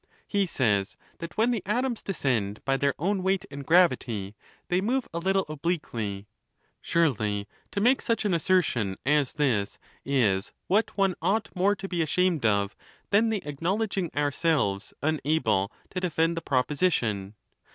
[0.27, 4.35] He says that when the atoms descend by their own weight and gravity,
[4.67, 6.27] they move a little obliquely.
[6.81, 11.87] Surely, \ to make such an assertion as this is what one ought more to
[11.87, 12.75] be ashamed of
[13.11, 17.35] than the acknowledging ourselves unable to defend the proposition.